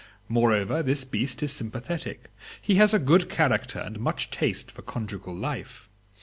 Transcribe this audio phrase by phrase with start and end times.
[0.27, 2.31] Moreover, this beast is sympathetic.
[2.59, 5.89] He has a good character and much taste for conjugal life.